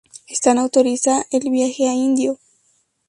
[0.33, 2.39] Stan autoriza el viaje a Indio.